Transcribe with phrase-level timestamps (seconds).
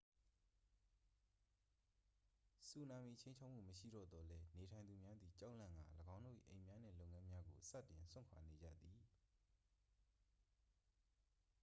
[2.65, 5.85] ဆူနာမီချိန်းခြောက်မှု မရှိတော့သော်လည်း နေထိုင်သူများသည် ကြောက်လန့်ကာ
[6.15, 8.99] ၎င်းတို့၏ အိမ်များနှင့် လုပ်ငန်းများကို စတင်စွန့်ခွာနေကြသည်